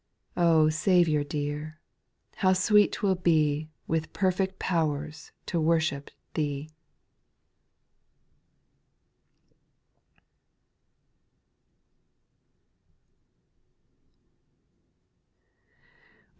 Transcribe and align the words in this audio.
Oh, 0.35 0.67
Saviour 0.69 1.23
dear! 1.23 1.79
how 2.37 2.53
sweet 2.53 2.91
't 2.93 3.01
will 3.05 3.13
be 3.13 3.69
With 3.85 4.13
perfect 4.13 4.57
pow'rs 4.57 5.31
to 5.45 5.61
worship 5.61 6.09
Thee. 6.33 6.71